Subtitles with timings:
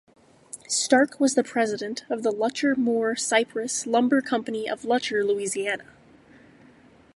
[0.67, 5.83] Stark was the president of the Lutcher Moore Cypress Lumber Company of Lutcher, Louisiana.